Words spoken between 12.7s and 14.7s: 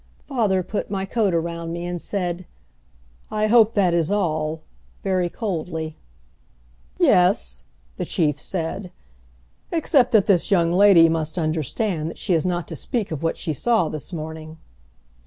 speak of what she saw this morning."